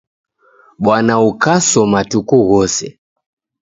Bwana 0.83 1.13
ukaso 1.29 1.79
matuku 1.93 2.35
ghose. 2.49 2.85